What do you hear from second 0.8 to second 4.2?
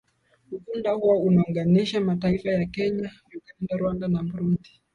huo unaunganisha mataifa ya Kenya Uganda Rwanda